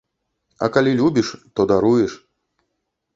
А 0.67 0.69
калі 0.77 0.91
любіш, 1.01 1.29
то 1.59 1.65
даруеш. 1.73 2.13